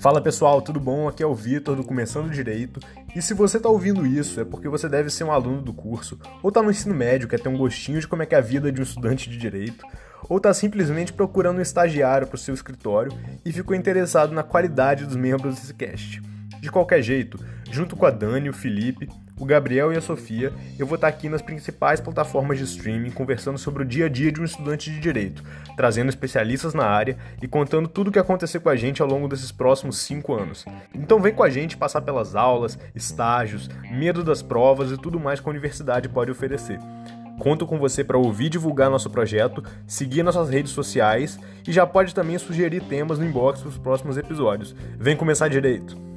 [0.00, 1.08] Fala pessoal, tudo bom?
[1.08, 2.80] Aqui é o Vitor do Começando Direito.
[3.14, 6.18] E se você está ouvindo isso, é porque você deve ser um aluno do curso,
[6.42, 8.40] ou está no ensino médio, quer ter um gostinho de como é que é a
[8.40, 9.84] vida de um estudante de direito,
[10.26, 13.12] ou está simplesmente procurando um estagiário para o seu escritório
[13.44, 16.22] e ficou interessado na qualidade dos membros desse cast.
[16.62, 17.38] De qualquer jeito,
[17.70, 19.06] junto com a Dani, o Felipe,
[19.40, 23.56] o Gabriel e a Sofia, eu vou estar aqui nas principais plataformas de streaming conversando
[23.56, 25.42] sobre o dia a dia de um estudante de direito,
[25.76, 29.26] trazendo especialistas na área e contando tudo o que aconteceu com a gente ao longo
[29.26, 30.66] desses próximos cinco anos.
[30.94, 35.40] Então vem com a gente passar pelas aulas, estágios, medo das provas e tudo mais
[35.40, 36.78] que a universidade pode oferecer.
[37.38, 41.86] Conto com você para ouvir e divulgar nosso projeto, seguir nossas redes sociais e já
[41.86, 44.76] pode também sugerir temas no inbox para os próximos episódios.
[44.98, 46.09] Vem começar direito!